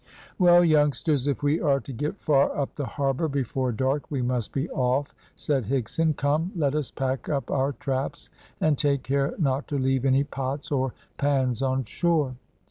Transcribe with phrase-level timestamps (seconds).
[0.39, 4.51] "Well, youngsters, if we are to get far up the harbour before dark we must
[4.51, 6.15] be off," said Higson.
[6.17, 8.27] "Come, let us pack up our traps,
[8.59, 12.33] and take care not to leave any pots or pans on shore."